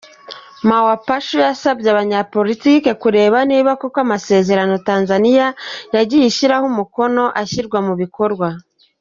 Mawapachu 0.67 1.35
yasabye 1.45 1.87
abanyapolitiki 1.93 2.91
kureba 3.01 3.37
niba 3.49 3.71
koko 3.81 3.97
amasezerano 4.05 4.73
Tanzania 4.89 5.47
yagiye 5.95 6.25
ishyiraho 6.27 6.65
umukono 6.71 7.23
ashyirwa 7.41 7.79
mu 7.89 7.93
bikorwa. 8.01 8.47